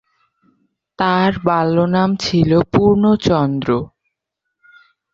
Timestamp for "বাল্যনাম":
1.45-2.09